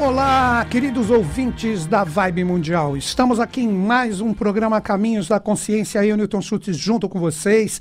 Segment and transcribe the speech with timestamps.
[0.00, 2.96] Olá, queridos ouvintes da Vibe Mundial.
[2.96, 6.06] Estamos aqui em mais um programa Caminhos da Consciência.
[6.06, 7.80] Eu, Newton Schultz, junto com vocês.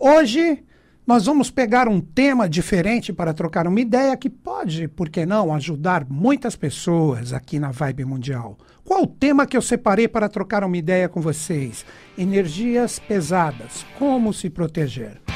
[0.00, 0.64] Hoje
[1.06, 5.54] nós vamos pegar um tema diferente para trocar uma ideia que pode, por que não,
[5.54, 8.58] ajudar muitas pessoas aqui na Vibe Mundial.
[8.84, 11.86] Qual o tema que eu separei para trocar uma ideia com vocês?
[12.18, 13.86] Energias pesadas.
[13.96, 15.27] Como se proteger?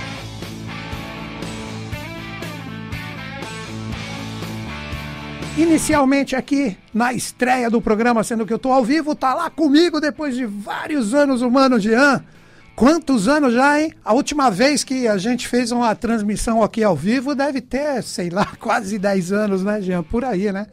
[5.56, 10.00] Inicialmente aqui na estreia do programa, sendo que eu estou ao vivo, tá lá comigo
[10.00, 12.24] depois de vários anos o Mano Jean.
[12.74, 13.92] Quantos anos já, hein?
[14.02, 18.30] A última vez que a gente fez uma transmissão aqui ao vivo deve ter, sei
[18.30, 20.02] lá, quase 10 anos, né, Jean?
[20.02, 20.66] Por aí, né?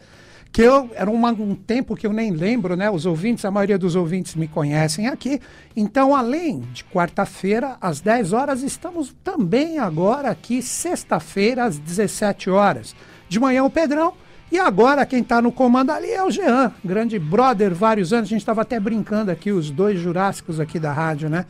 [0.49, 2.89] Que eu era uma, um tempo que eu nem lembro, né?
[2.89, 5.41] Os ouvintes, a maioria dos ouvintes me conhecem aqui.
[5.75, 12.95] Então, além de quarta-feira, às 10 horas, estamos também agora aqui, sexta-feira, às 17 horas.
[13.27, 14.13] De manhã, o Pedrão
[14.51, 18.27] e agora quem está no comando ali é o Jean, grande brother, vários anos.
[18.27, 21.45] A gente estava até brincando aqui, os dois jurássicos aqui da rádio, né?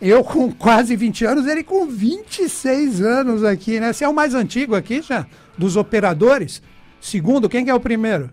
[0.00, 3.92] Eu com quase 20 anos, ele com 26 anos aqui, né?
[3.92, 5.26] Você é o mais antigo aqui, já?
[5.58, 6.62] Dos operadores?
[7.00, 8.30] Segundo, quem que é o primeiro?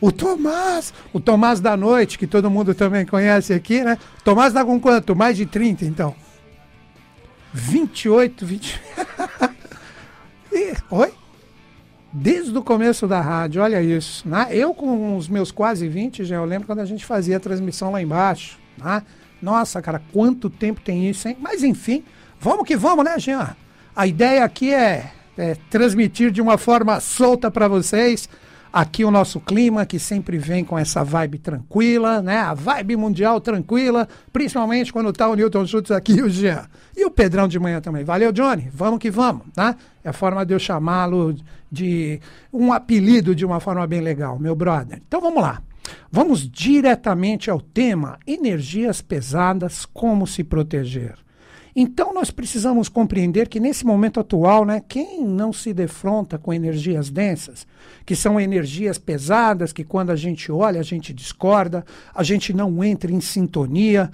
[0.00, 3.98] O Tomás, o Tomás da Noite, que todo mundo também conhece aqui, né?
[4.22, 5.16] Tomás tá com quanto?
[5.16, 6.14] Mais de 30, então.
[7.52, 8.80] 28, 20.
[10.90, 11.12] Oi?
[12.16, 14.26] Desde o começo da rádio, olha isso.
[14.26, 14.48] Né?
[14.50, 17.90] Eu, com os meus quase 20, já eu lembro quando a gente fazia a transmissão
[17.90, 18.58] lá embaixo.
[18.78, 19.02] Né?
[19.40, 21.36] Nossa, cara, quanto tempo tem isso, hein?
[21.38, 22.02] Mas enfim,
[22.40, 23.54] vamos que vamos, né, Jean?
[23.94, 28.28] A ideia aqui é, é transmitir de uma forma solta para vocês
[28.72, 32.38] aqui o nosso clima, que sempre vem com essa vibe tranquila, né?
[32.38, 36.66] A vibe mundial tranquila, principalmente quando tá o Newton Schultz aqui e o Jean.
[36.96, 38.04] E o Pedrão de manhã também.
[38.04, 38.70] Valeu, Johnny.
[38.72, 39.76] Vamos que vamos, tá?
[40.02, 41.36] É a forma de eu chamá-lo
[41.70, 42.20] de
[42.52, 45.00] um apelido de uma forma bem legal, meu brother.
[45.06, 45.62] Então vamos lá.
[46.10, 51.25] Vamos diretamente ao tema: energias pesadas, como se proteger.
[51.78, 57.10] Então nós precisamos compreender que nesse momento atual, né, quem não se defronta com energias
[57.10, 57.66] densas,
[58.06, 61.84] que são energias pesadas, que quando a gente olha, a gente discorda,
[62.14, 64.10] a gente não entra em sintonia,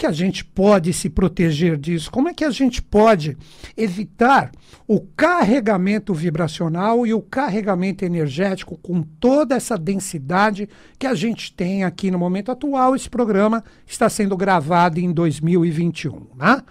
[0.00, 2.10] que a gente pode se proteger disso?
[2.10, 3.36] Como é que a gente pode
[3.76, 4.50] evitar
[4.88, 10.66] o carregamento vibracional e o carregamento energético com toda essa densidade
[10.98, 12.96] que a gente tem aqui no momento atual?
[12.96, 16.62] Esse programa está sendo gravado em 2021, né?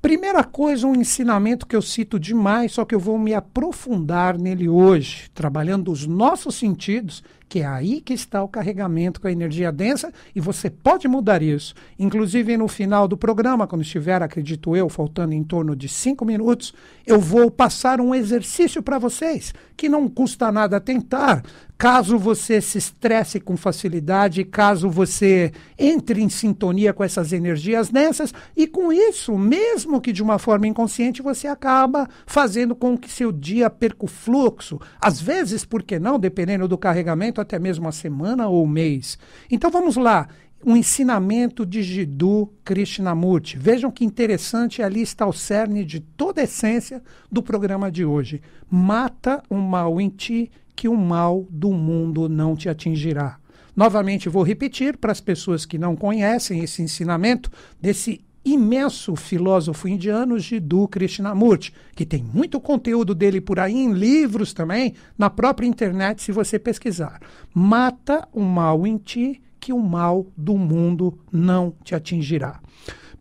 [0.00, 4.66] Primeira coisa, um ensinamento que eu cito demais, só que eu vou me aprofundar nele
[4.66, 9.72] hoje, trabalhando os nossos sentidos que é aí que está o carregamento com a energia
[9.72, 11.74] densa e você pode mudar isso.
[11.98, 16.72] Inclusive, no final do programa, quando estiver, acredito eu, faltando em torno de cinco minutos,
[17.04, 21.42] eu vou passar um exercício para vocês que não custa nada tentar.
[21.78, 28.34] Caso você se estresse com facilidade, caso você entre em sintonia com essas energias densas,
[28.54, 33.32] e com isso, mesmo que de uma forma inconsciente, você acaba fazendo com que seu
[33.32, 34.78] dia perca o fluxo.
[35.00, 39.18] Às vezes, por que não, dependendo do carregamento, até mesmo uma semana ou mês.
[39.50, 40.28] Então vamos lá.
[40.64, 43.56] Um ensinamento de Jiddu Krishnamurti.
[43.56, 47.02] Vejam que interessante, ali está o cerne de toda a essência
[47.32, 48.42] do programa de hoje.
[48.68, 53.38] Mata o mal em ti, que o mal do mundo não te atingirá.
[53.74, 60.38] Novamente vou repetir para as pessoas que não conhecem esse ensinamento desse imenso filósofo indiano
[60.38, 66.22] Jiddu Krishnamurti, que tem muito conteúdo dele por aí em livros também, na própria internet,
[66.22, 67.20] se você pesquisar.
[67.54, 72.60] Mata o mal em ti, que o mal do mundo não te atingirá.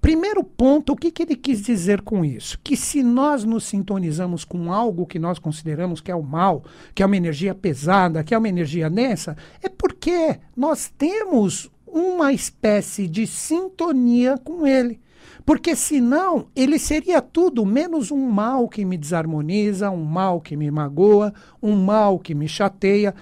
[0.02, 2.58] Primeiro ponto, o que, que ele quis dizer com isso?
[2.64, 6.64] Que se nós nos sintonizamos com algo que nós consideramos que é o mal,
[6.96, 12.32] que é uma energia pesada, que é uma energia densa, é porque nós temos uma
[12.32, 15.02] espécie de sintonia com ele.
[15.50, 20.70] Porque senão ele seria tudo menos um mal que me desarmoniza, um mal que me
[20.70, 23.16] magoa, um mal que me chateia.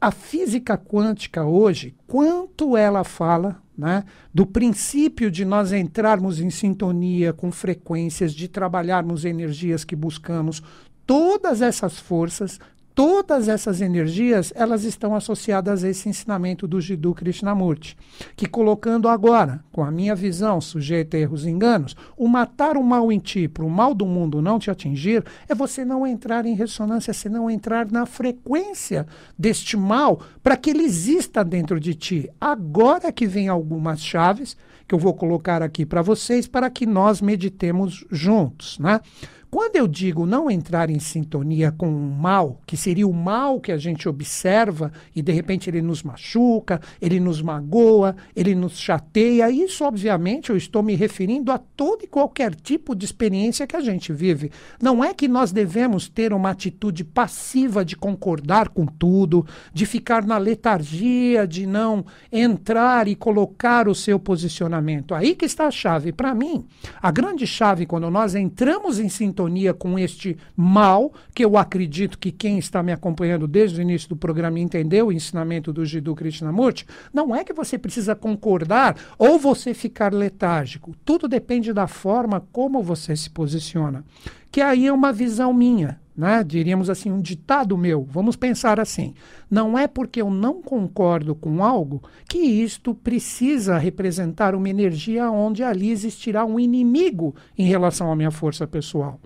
[0.00, 7.34] A física quântica hoje, quanto ela fala né, do princípio de nós entrarmos em sintonia
[7.34, 10.62] com frequências, de trabalharmos energias que buscamos,
[11.04, 12.58] todas essas forças
[12.98, 17.96] todas essas energias elas estão associadas a esse ensinamento do Jiddu Krishnamurti,
[18.34, 22.82] que colocando agora, com a minha visão sujeita a erros e enganos, o matar o
[22.82, 26.44] mal em ti para o mal do mundo não te atingir é você não entrar
[26.44, 29.06] em ressonância, você não entrar na frequência
[29.38, 32.28] deste mal para que ele exista dentro de ti.
[32.40, 34.56] Agora que vem algumas chaves
[34.88, 39.00] que eu vou colocar aqui para vocês para que nós meditemos juntos, né?
[39.50, 43.72] Quando eu digo não entrar em sintonia com o mal, que seria o mal que
[43.72, 49.50] a gente observa e de repente ele nos machuca, ele nos magoa, ele nos chateia,
[49.50, 53.80] isso obviamente eu estou me referindo a todo e qualquer tipo de experiência que a
[53.80, 54.52] gente vive.
[54.82, 60.26] Não é que nós devemos ter uma atitude passiva de concordar com tudo, de ficar
[60.26, 65.14] na letargia, de não entrar e colocar o seu posicionamento.
[65.14, 66.12] Aí que está a chave.
[66.12, 66.66] Para mim,
[67.00, 69.37] a grande chave quando nós entramos em sintonia
[69.74, 74.16] com este mal, que eu acredito que quem está me acompanhando desde o início do
[74.16, 79.74] programa entendeu o ensinamento do Jiddu Krishnamurti, não é que você precisa concordar ou você
[79.74, 80.94] ficar letárgico.
[81.04, 84.04] Tudo depende da forma como você se posiciona.
[84.50, 86.42] Que aí é uma visão minha né?
[86.42, 88.02] diríamos assim, um ditado meu.
[88.10, 89.14] Vamos pensar assim:
[89.48, 95.62] não é porque eu não concordo com algo que isto precisa representar uma energia onde
[95.62, 99.20] ali existirá um inimigo em relação à minha força pessoal.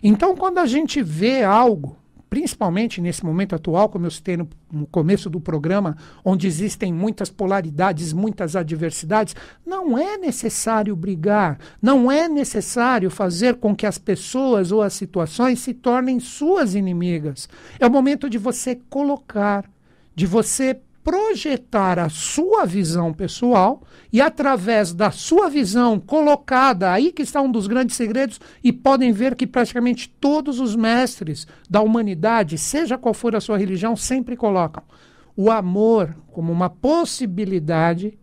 [0.00, 1.96] Então, quando a gente vê algo
[2.28, 7.30] principalmente nesse momento atual, como eu citei no, no, começo do programa, onde existem muitas
[7.30, 9.34] polaridades, muitas adversidades,
[9.64, 15.60] não é necessário brigar, não é necessário fazer com que as pessoas ou as situações
[15.60, 17.48] se tornem suas inimigas.
[17.78, 19.64] É o momento de você colocar,
[20.14, 23.80] de você projetar a sua visão pessoal
[24.12, 29.12] e, através da sua visão colocada, aí que está um dos grandes segredos, e podem
[29.12, 34.36] ver que praticamente todos os mestres da humanidade, seja qual for a sua religião, sempre
[34.36, 34.82] colocam
[35.36, 38.18] o amor como uma possibilidade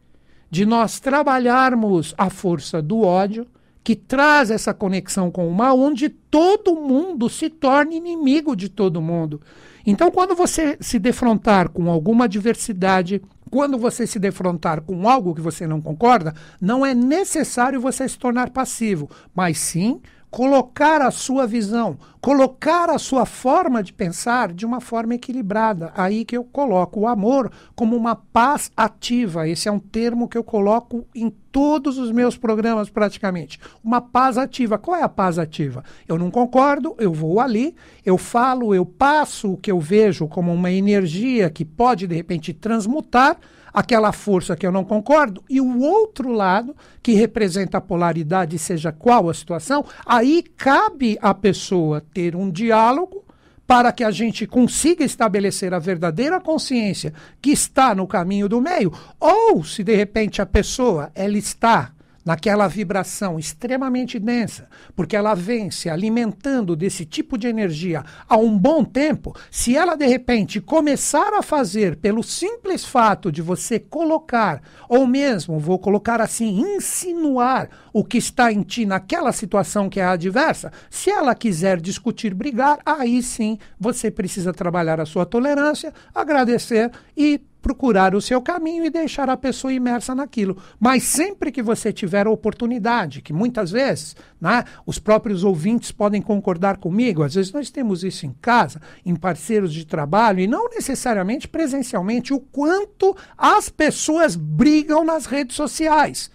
[0.52, 3.48] de nós trabalharmos a força do ódio
[3.82, 9.02] que traz essa conexão com o mal, onde todo mundo se torna inimigo de todo
[9.02, 9.40] mundo.
[9.86, 13.22] Então, quando você se defrontar com alguma adversidade,
[13.52, 18.18] quando você se defrontar com algo que você não concorda, não é necessário você se
[18.18, 20.02] tornar passivo, mas sim
[20.34, 25.94] colocar a sua visão, colocar a sua forma de pensar de uma forma equilibrada.
[25.96, 29.48] Aí que eu coloco o amor como uma paz ativa.
[29.48, 33.60] Esse é um termo que eu coloco em todos os meus programas praticamente.
[33.84, 34.80] Uma paz ativa.
[34.80, 35.84] Qual é a paz ativa?
[36.08, 40.52] Eu não concordo, eu vou ali, eu falo, eu passo o que eu vejo como
[40.52, 43.38] uma energia que pode de repente transmutar
[43.74, 48.92] aquela força que eu não concordo, e o outro lado, que representa a polaridade, seja
[48.92, 53.24] qual a situação, aí cabe à pessoa ter um diálogo
[53.66, 58.94] para que a gente consiga estabelecer a verdadeira consciência que está no caminho do meio,
[59.20, 61.92] ou se de repente a pessoa ela está
[62.24, 68.58] naquela vibração extremamente densa, porque ela vem se alimentando desse tipo de energia há um
[68.58, 74.62] bom tempo, se ela de repente começar a fazer pelo simples fato de você colocar,
[74.88, 80.06] ou mesmo, vou colocar assim, insinuar o que está em ti naquela situação que é
[80.06, 86.92] adversa, se ela quiser discutir, brigar, aí sim você precisa trabalhar a sua tolerância, agradecer
[87.16, 90.62] e procurar o seu caminho e deixar a pessoa imersa naquilo.
[90.78, 96.22] Mas sempre que você tiver a oportunidade, que muitas vezes né, os próprios ouvintes podem
[96.22, 100.70] concordar comigo, às vezes nós temos isso em casa, em parceiros de trabalho, e não
[100.70, 106.30] necessariamente presencialmente, o quanto as pessoas brigam nas redes sociais.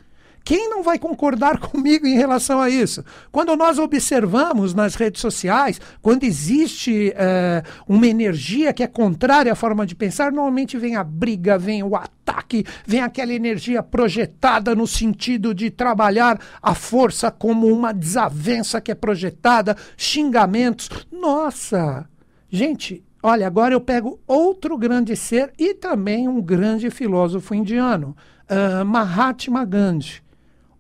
[0.49, 3.05] Quem não vai concordar comigo em relação a isso?
[3.31, 9.55] Quando nós observamos nas redes sociais, quando existe é, uma energia que é contrária à
[9.55, 14.87] forma de pensar, normalmente vem a briga, vem o ataque, vem aquela energia projetada no
[14.87, 20.89] sentido de trabalhar a força como uma desavença que é projetada, xingamentos.
[21.13, 22.09] Nossa!
[22.49, 28.17] Gente, olha, agora eu pego outro grande ser e também um grande filósofo indiano,
[28.49, 30.27] uh, Mahatma Gandhi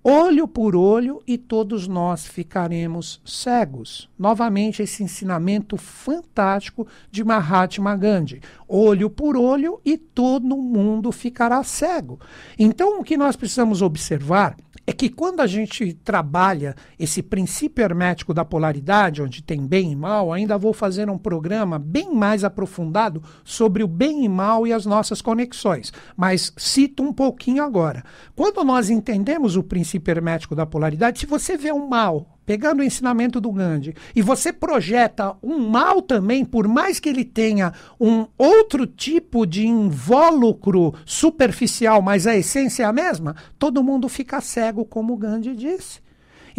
[0.02, 4.08] olho por olho e todos nós ficaremos cegos.
[4.18, 8.40] Novamente, esse ensinamento fantástico de Mahatma Gandhi.
[8.66, 12.18] Olho por olho e todo mundo ficará cego.
[12.58, 14.56] Então, o que nós precisamos observar
[14.88, 19.96] é que quando a gente trabalha esse princípio hermético da polaridade, onde tem bem e
[19.96, 24.72] mal, ainda vou fazer um programa bem mais aprofundado sobre o bem e mal e
[24.72, 25.92] as nossas conexões.
[26.16, 28.02] Mas cito um pouquinho agora.
[28.34, 32.82] Quando nós entendemos o princípio hermético da polaridade, se você vê um mal pegando o
[32.82, 38.26] ensinamento do Gandhi, e você projeta um mal também, por mais que ele tenha um
[38.38, 44.82] outro tipo de invólucro superficial, mas a essência é a mesma, todo mundo fica cego,
[44.82, 46.00] como o Gandhi disse.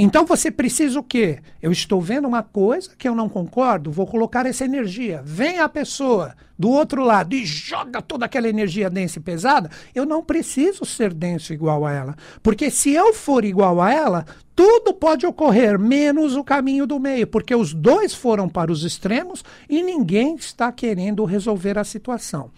[0.01, 1.39] Então você precisa o quê?
[1.61, 5.21] Eu estou vendo uma coisa que eu não concordo, vou colocar essa energia.
[5.25, 9.69] Vem a pessoa do outro lado e joga toda aquela energia densa e pesada.
[9.93, 12.15] Eu não preciso ser denso igual a ela.
[12.41, 14.25] Porque se eu for igual a ela,
[14.55, 19.43] tudo pode ocorrer, menos o caminho do meio, porque os dois foram para os extremos
[19.67, 22.51] e ninguém está querendo resolver a situação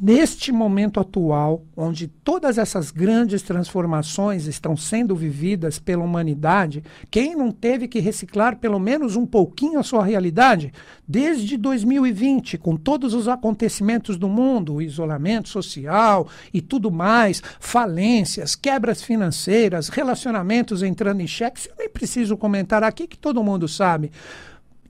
[0.00, 7.50] neste momento atual, onde todas essas grandes transformações estão sendo vividas pela humanidade, quem não
[7.50, 10.72] teve que reciclar pelo menos um pouquinho a sua realidade?
[11.08, 18.54] Desde 2020, com todos os acontecimentos do mundo, o isolamento social e tudo mais, falências,
[18.54, 24.10] quebras financeiras, relacionamentos entrando em xeque, eu nem preciso comentar aqui que todo mundo sabe.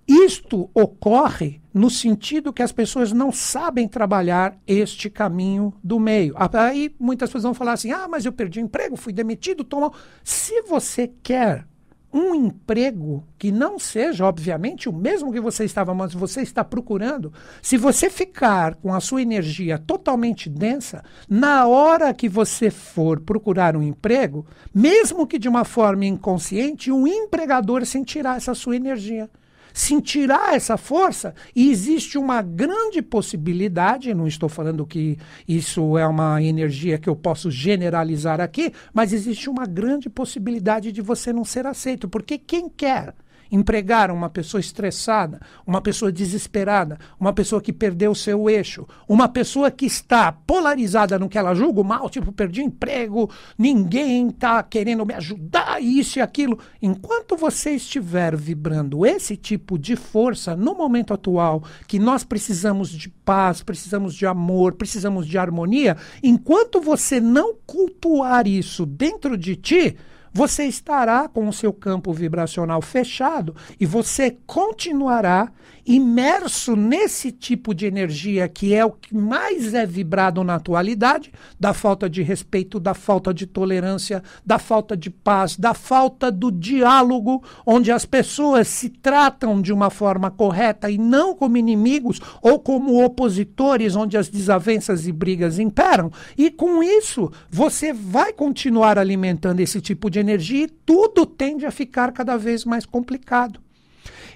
[0.08, 6.34] Isto ocorre no sentido que as pessoas não sabem trabalhar este caminho do meio.
[6.38, 9.92] Aí muitas pessoas vão falar assim: ah, mas eu perdi o emprego, fui demitido, tomou.
[10.22, 11.66] Se você quer
[12.12, 17.32] um emprego que não seja, obviamente, o mesmo que você estava, mas você está procurando,
[17.60, 23.76] se você ficar com a sua energia totalmente densa, na hora que você for procurar
[23.76, 29.28] um emprego, mesmo que de uma forma inconsciente, um empregador sentirá essa sua energia
[29.76, 36.42] sentirá essa força e existe uma grande possibilidade, não estou falando que isso é uma
[36.42, 41.66] energia que eu posso generalizar aqui, mas existe uma grande possibilidade de você não ser
[41.66, 43.14] aceito, porque quem quer
[43.50, 49.28] empregar uma pessoa estressada, uma pessoa desesperada, uma pessoa que perdeu o seu eixo, uma
[49.28, 55.04] pessoa que está polarizada no que ela julga mal, tipo, perdi emprego, ninguém está querendo
[55.06, 56.58] me ajudar, isso e aquilo.
[56.80, 63.08] Enquanto você estiver vibrando esse tipo de força no momento atual, que nós precisamos de
[63.08, 69.96] paz, precisamos de amor, precisamos de harmonia, enquanto você não cultuar isso dentro de ti,
[70.36, 75.50] você estará com o seu campo vibracional fechado e você continuará
[75.86, 81.72] imerso nesse tipo de energia que é o que mais é vibrado na atualidade, da
[81.72, 87.42] falta de respeito, da falta de tolerância, da falta de paz, da falta do diálogo,
[87.64, 93.02] onde as pessoas se tratam de uma forma correta e não como inimigos ou como
[93.02, 96.10] opositores, onde as desavenças e brigas imperam.
[96.36, 101.70] E com isso, você vai continuar alimentando esse tipo de energia e tudo tende a
[101.70, 103.60] ficar cada vez mais complicado.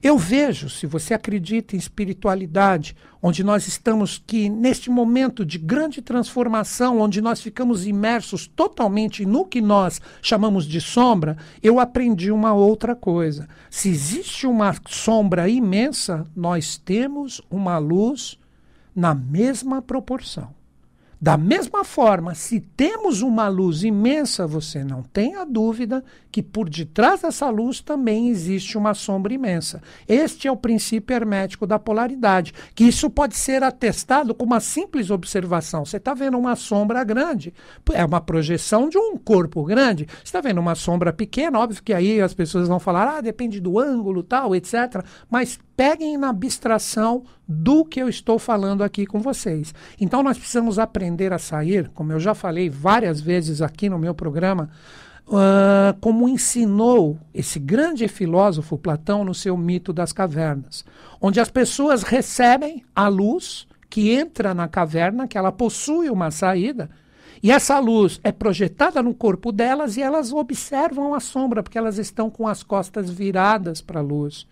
[0.03, 6.01] Eu vejo, se você acredita em espiritualidade, onde nós estamos que neste momento de grande
[6.01, 12.55] transformação, onde nós ficamos imersos totalmente no que nós chamamos de sombra, eu aprendi uma
[12.55, 13.47] outra coisa.
[13.69, 18.39] Se existe uma sombra imensa, nós temos uma luz
[18.97, 20.60] na mesma proporção.
[21.23, 27.21] Da mesma forma, se temos uma luz imensa, você não tenha dúvida que por detrás
[27.21, 29.83] dessa luz também existe uma sombra imensa.
[30.09, 35.11] Este é o princípio hermético da polaridade, que isso pode ser atestado com uma simples
[35.11, 35.85] observação.
[35.85, 37.53] Você está vendo uma sombra grande,
[37.93, 40.07] é uma projeção de um corpo grande.
[40.07, 43.61] Você está vendo uma sombra pequena, óbvio que aí as pessoas vão falar, ah, depende
[43.61, 45.05] do ângulo, tal, etc.
[45.29, 49.75] Mas peguem na abstração do que eu estou falando aqui com vocês.
[49.99, 54.15] Então nós precisamos aprender a sair, como eu já falei várias vezes aqui no meu
[54.15, 54.69] programa,
[55.27, 60.85] uh, como ensinou esse grande filósofo Platão no seu mito das cavernas,
[61.19, 66.91] onde as pessoas recebem a luz que entra na caverna, que ela possui uma saída,
[67.43, 71.97] e essa luz é projetada no corpo delas e elas observam a sombra, porque elas
[71.97, 74.47] estão com as costas viradas para a luz.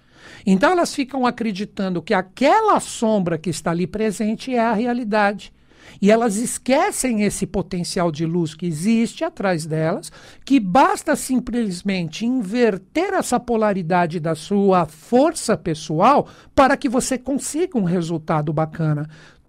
[0.46, 5.52] Então elas ficam acreditando que aquela sombra que está ali presente é a realidade.
[6.00, 10.12] E elas esquecem esse potencial de luz que existe atrás delas,
[10.44, 17.84] que basta simplesmente inverter essa polaridade da sua força pessoal para que você consiga um
[17.84, 19.08] resultado bacana.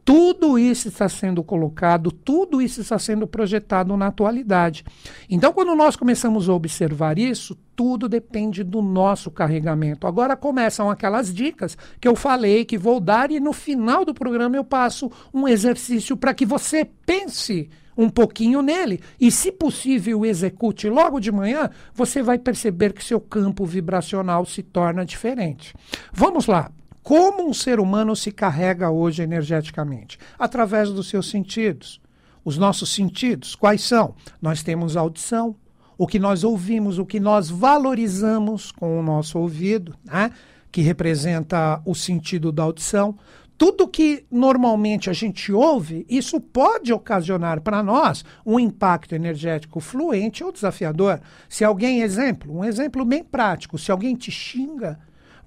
[0.10, 4.84] Tudo isso está sendo colocado, tudo isso está sendo projetado na atualidade.
[5.30, 10.08] Então, quando nós começamos a observar isso, tudo depende do nosso carregamento.
[10.08, 14.56] Agora começam aquelas dicas que eu falei que vou dar e no final do programa
[14.56, 20.89] eu passo um exercício para que você pense um pouquinho nele e, se possível, execute
[20.89, 25.72] logo de manhã, você vai perceber que seu campo vibracional se torna diferente.
[26.12, 26.72] Vamos lá.
[27.01, 30.20] Como um ser humano se carrega hoje energeticamente?
[30.38, 32.01] Através dos seus sentidos.
[32.44, 34.15] Os nossos sentidos, quais são?
[34.41, 35.56] Nós temos audição,
[35.98, 40.32] o que nós ouvimos, o que nós valorizamos com o nosso ouvido, né?
[40.72, 43.18] que representa o sentido da audição.
[43.58, 50.41] tudo que normalmente a gente ouve, isso pode ocasionar para nós um impacto energético fluente
[50.46, 51.20] ou desafiador.
[51.50, 54.98] Se alguém, exemplo, um exemplo bem prático, se alguém te xinga,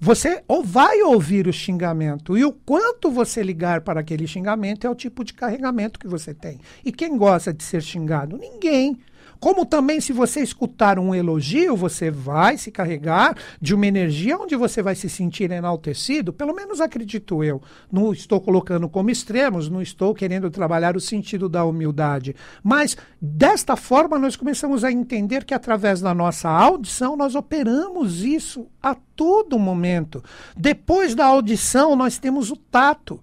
[0.03, 4.89] você ou vai ouvir o xingamento e o quanto você ligar para aquele xingamento é
[4.89, 6.59] o tipo de carregamento que você tem.
[6.83, 8.37] E quem gosta de ser xingado?
[8.37, 8.99] Ninguém.
[9.43, 14.55] Como também, se você escutar um elogio, você vai se carregar de uma energia onde
[14.55, 17.61] você vai se sentir enaltecido, pelo menos acredito eu.
[17.91, 22.33] Não estou colocando como extremos, não estou querendo trabalhar o sentido da humildade.
[22.63, 28.67] Mas, desta forma, nós começamos a entender que através da nossa audição nós operamos isso
[28.81, 30.23] a todo momento.
[30.55, 33.19] Depois da audição, nós temos o tato.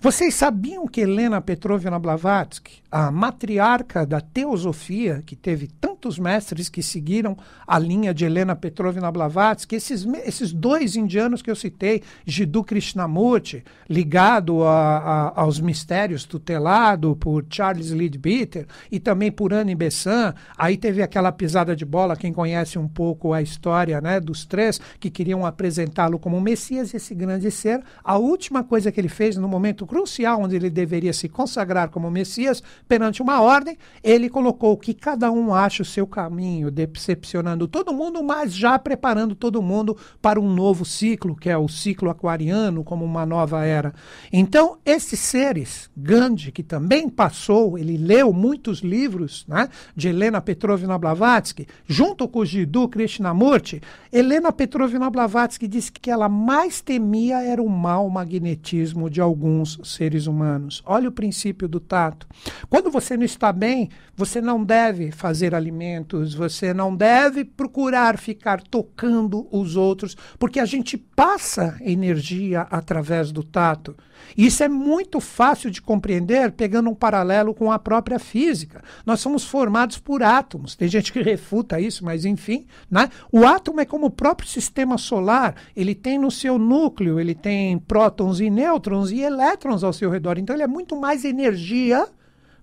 [0.00, 6.82] Vocês sabiam que Helena Petrovna Blavatsky, a matriarca da teosofia, que teve tantos mestres que
[6.82, 7.36] seguiram
[7.66, 13.64] a linha de Helena Petrovna Blavatsky, esses, esses dois indianos que eu citei, Jiddu Krishnamurti,
[13.88, 20.76] ligado a, a, aos mistérios, tutelado por Charles Leadbeater e também por Anne Besant, aí
[20.76, 25.10] teve aquela pisada de bola, quem conhece um pouco a história né, dos três, que
[25.10, 29.86] queriam apresentá-lo como Messias, esse grande ser, a última coisa que ele fez no momento
[29.94, 35.30] crucial onde ele deveria se consagrar como Messias perante uma ordem, ele colocou que cada
[35.30, 40.52] um acha o seu caminho, decepcionando todo mundo, mas já preparando todo mundo para um
[40.52, 43.94] novo ciclo, que é o ciclo aquariano, como uma nova era.
[44.32, 50.98] Então, esses seres, Gandhi, que também passou, ele leu muitos livros né, de Helena Petrovna
[50.98, 53.80] Blavatsky, junto com o Jiddu Krishnamurti,
[54.12, 60.26] Helena Petrovna Blavatsky disse que ela mais temia era o mau magnetismo de alguns seres
[60.26, 60.82] humanos.
[60.86, 62.26] Olha o princípio do tato.
[62.68, 68.62] Quando você não está bem, você não deve fazer alimentos, você não deve procurar ficar
[68.62, 73.96] tocando os outros, porque a gente passa energia através do tato.
[74.36, 78.82] Isso é muito fácil de compreender pegando um paralelo com a própria física.
[79.04, 80.74] Nós somos formados por átomos.
[80.74, 83.10] Tem gente que refuta isso, mas enfim, né?
[83.30, 85.54] O átomo é como o próprio sistema solar.
[85.76, 90.38] Ele tem no seu núcleo, ele tem prótons e nêutrons e elétrons ao seu redor.
[90.38, 92.06] Então ele é muito mais energia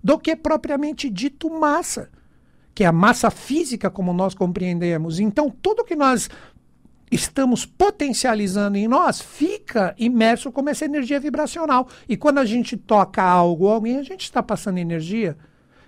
[0.02, 2.10] do que propriamente dito massa,
[2.74, 5.18] que é a massa física como nós compreendemos.
[5.18, 6.28] Então tudo que nós
[7.10, 11.86] estamos potencializando em nós fica imerso como essa energia vibracional.
[12.08, 15.36] E quando a gente toca algo ou alguém, a gente está passando energia.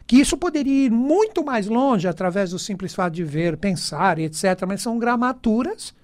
[0.07, 4.45] Que isso poderia ir muito mais longe através do simples fato de ver, pensar etc.
[4.69, 5.95] Mas são gramaturas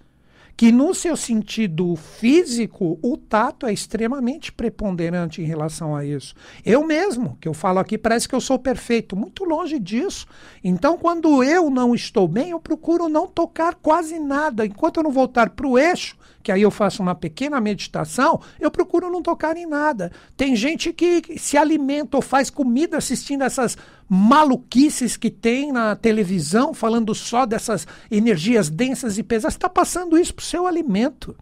[0.60, 6.34] que no seu sentido físico, o tato é extremamente preponderante em relação a isso.
[6.62, 10.26] Eu mesmo, que eu falo aqui, parece que eu sou perfeito, muito longe disso.
[10.62, 14.66] Então, quando eu não estou bem, eu procuro não tocar quase nada.
[14.66, 18.70] Enquanto eu não voltar para o eixo, que aí eu faço uma pequena meditação, eu
[18.70, 20.10] procuro não tocar em nada.
[20.36, 23.76] Tem gente que se alimenta ou faz comida assistindo essas
[24.08, 30.34] maluquices que tem na televisão, falando só dessas energias densas e pesadas, está passando isso
[30.34, 31.36] para o seu alimento.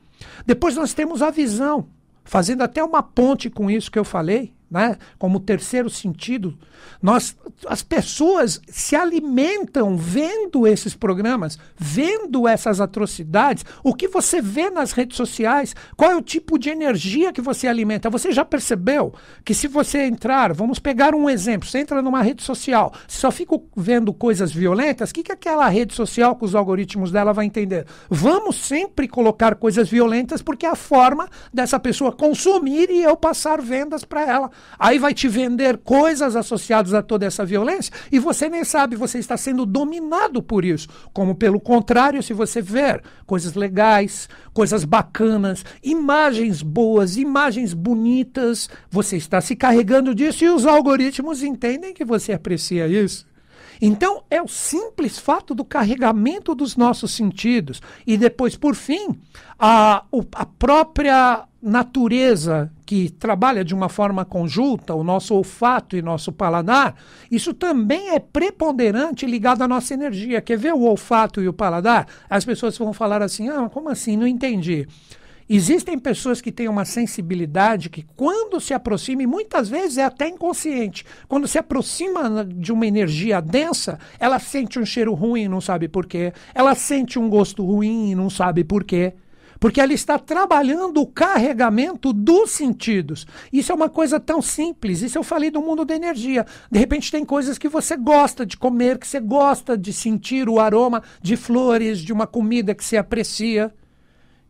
[0.45, 1.89] Depois nós temos a visão,
[2.25, 4.97] fazendo até uma ponte com isso que eu falei né?
[5.19, 6.57] como terceiro sentido,
[7.01, 13.65] nós, as pessoas se alimentam vendo esses programas, vendo essas atrocidades.
[13.83, 17.67] O que você vê nas redes sociais, qual é o tipo de energia que você
[17.67, 18.11] alimenta?
[18.11, 22.43] Você já percebeu que se você entrar, vamos pegar um exemplo, você entra numa rede
[22.43, 27.11] social, só fica vendo coisas violentas, o que, que aquela rede social com os algoritmos
[27.11, 27.87] dela vai entender?
[28.11, 33.61] Vamos sempre colocar coisas violentas porque é a forma dessa pessoa consumir e eu passar
[33.61, 34.51] vendas para ela.
[34.79, 39.19] Aí vai te vender coisas associadas a toda essa violência e você nem sabe, você
[39.19, 40.89] está sendo dominado por isso.
[41.13, 49.17] Como pelo contrário, se você ver coisas legais, coisas bacanas, imagens boas, imagens bonitas, você
[49.17, 53.27] está se carregando disso e os algoritmos entendem que você aprecia isso.
[53.81, 57.81] Então, é o simples fato do carregamento dos nossos sentidos.
[58.07, 59.21] E depois, por fim,
[59.59, 66.33] a, a própria natureza que trabalha de uma forma conjunta, o nosso olfato e nosso
[66.33, 66.95] paladar,
[67.31, 70.41] isso também é preponderante ligado à nossa energia.
[70.41, 72.07] Quer ver o olfato e o paladar?
[72.31, 74.17] As pessoas vão falar assim: ah, como assim?
[74.17, 74.87] Não entendi.
[75.51, 80.29] Existem pessoas que têm uma sensibilidade que, quando se aproxima, e muitas vezes é até
[80.29, 85.61] inconsciente, quando se aproxima de uma energia densa, ela sente um cheiro ruim e não
[85.61, 86.35] sabe por quê.
[86.55, 89.15] Ela sente um gosto ruim e não sabe por quê
[89.61, 93.27] porque ela está trabalhando o carregamento dos sentidos.
[93.53, 95.03] Isso é uma coisa tão simples.
[95.03, 96.47] Isso eu falei do mundo da energia.
[96.71, 100.61] De repente, tem coisas que você gosta de comer, que você gosta de sentir o
[100.61, 103.73] aroma de flores, de uma comida que você aprecia,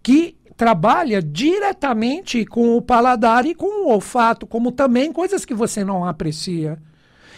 [0.03, 5.85] que trabalha diretamente com o paladar e com o olfato, como também coisas que você
[5.85, 6.79] não aprecia.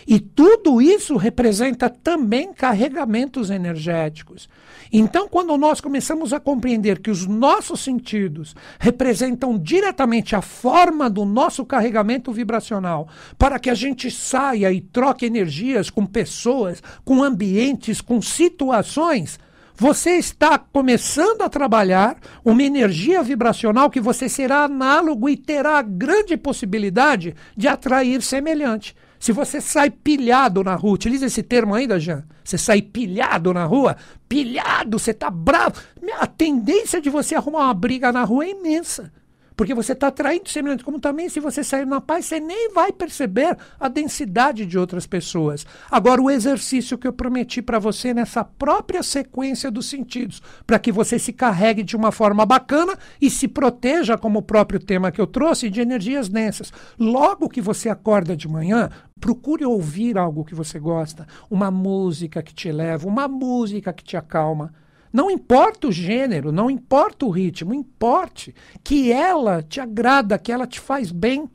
[0.06, 4.48] E tudo isso representa também carregamentos energéticos.
[4.92, 11.24] Então, quando nós começamos a compreender que os nossos sentidos representam diretamente a forma do
[11.24, 13.08] nosso carregamento vibracional,
[13.38, 19.38] para que a gente saia e troque energias com pessoas, com ambientes, com situações,
[19.76, 25.82] você está começando a trabalhar uma energia vibracional que você será análogo e terá a
[25.82, 28.94] grande possibilidade de atrair semelhante.
[29.20, 32.24] Se você sai pilhado na rua, utiliza esse termo ainda, Jean.
[32.42, 33.94] Você sai pilhado na rua,
[34.26, 35.78] pilhado, você tá bravo.
[36.18, 39.12] A tendência de você arrumar uma briga na rua é imensa.
[39.61, 40.83] Porque você está atraindo semelhante.
[40.83, 45.07] Como também, se você sair na paz, você nem vai perceber a densidade de outras
[45.07, 45.66] pessoas.
[45.90, 50.90] Agora, o exercício que eu prometi para você nessa própria sequência dos sentidos, para que
[50.90, 55.20] você se carregue de uma forma bacana e se proteja, como o próprio tema que
[55.20, 56.73] eu trouxe, de energias densas.
[56.99, 58.88] Logo que você acorda de manhã,
[59.20, 64.16] procure ouvir algo que você gosta, uma música que te eleva, uma música que te
[64.16, 64.73] acalma.
[65.12, 70.66] Não importa o gênero, não importa o ritmo, importe que ela te agrada, que ela
[70.66, 71.49] te faz bem.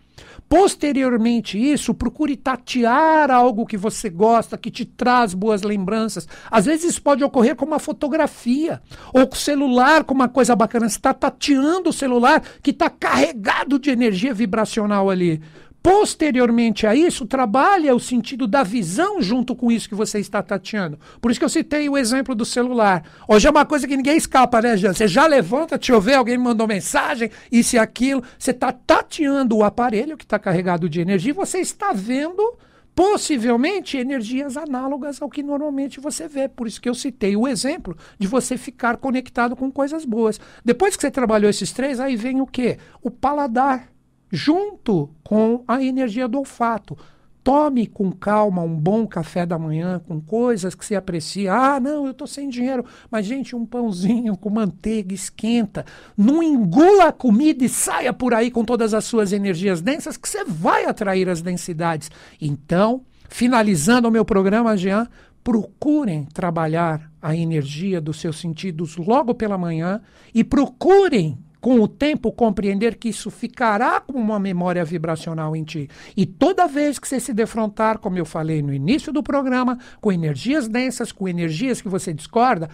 [0.47, 6.27] Posteriormente isso, procure tatear algo que você gosta, que te traz boas lembranças.
[6.51, 8.81] Às vezes isso pode ocorrer com uma fotografia,
[9.13, 10.87] ou com o celular, com uma coisa bacana.
[10.87, 15.41] Você está tateando o celular que está carregado de energia vibracional ali.
[15.85, 20.97] Posteriormente a isso, trabalha o sentido da visão junto com isso que você está tateando.
[21.21, 23.03] Por isso que eu citei o exemplo do celular.
[23.27, 24.93] Hoje é uma coisa que ninguém escapa, né, Jean?
[24.93, 28.23] Você já levanta, te ouve, alguém me mandou mensagem, isso e aquilo.
[28.39, 32.57] Você está tateando o aparelho que está carregado de energia e você está vendo
[32.95, 36.47] possivelmente energias análogas ao que normalmente você vê.
[36.47, 40.41] Por isso que eu citei o exemplo de você ficar conectado com coisas boas.
[40.63, 42.79] Depois que você trabalhou esses três, aí vem o quê?
[43.03, 43.93] O paladar
[44.31, 46.97] junto com a energia do olfato.
[47.45, 51.53] Tome com calma um bom café da manhã com coisas que você aprecia.
[51.53, 52.83] Ah, não, eu estou sem dinheiro.
[53.11, 55.85] Mas, gente, um pãozinho com manteiga esquenta.
[56.17, 60.27] Não engula a comida e saia por aí com todas as suas energias densas, que
[60.27, 62.09] você vai atrair as densidades.
[62.41, 65.07] Então, finalizando o meu programa, Jean,
[65.43, 70.01] procurem trabalhar a energia dos seus sentidos logo pela manhã
[70.33, 75.89] e procurem com o tempo, compreender que isso ficará como uma memória vibracional em ti.
[76.15, 80.11] E toda vez que você se defrontar, como eu falei no início do programa, com
[80.11, 82.69] energias densas, com energias que você discorda,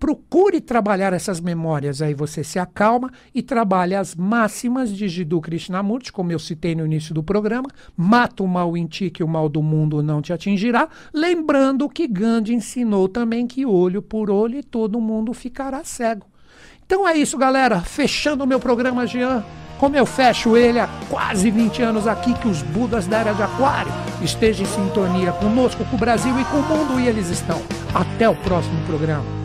[0.00, 2.02] procure trabalhar essas memórias.
[2.02, 6.84] Aí você se acalma e trabalha as máximas de Jiddu Krishnamurti, como eu citei no
[6.84, 7.68] início do programa.
[7.96, 10.88] Mata o mal em ti, que o mal do mundo não te atingirá.
[11.14, 16.33] Lembrando que Gandhi ensinou também que olho por olho todo mundo ficará cego.
[16.86, 17.80] Então é isso, galera.
[17.80, 19.44] Fechando o meu programa, Jean.
[19.78, 23.42] Como eu fecho ele há quase 20 anos aqui, que os Budas da Era de
[23.42, 23.92] Aquário
[24.22, 27.60] estejam em sintonia conosco, com o Brasil e com o mundo, e eles estão.
[27.92, 29.43] Até o próximo programa.